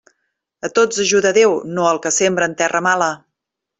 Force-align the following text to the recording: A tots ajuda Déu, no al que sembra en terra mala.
A 0.67 0.69
tots 0.77 1.01
ajuda 1.03 1.33
Déu, 1.39 1.53
no 1.75 1.85
al 1.91 2.01
que 2.07 2.13
sembra 2.17 2.49
en 2.53 2.57
terra 2.63 2.83
mala. 2.91 3.11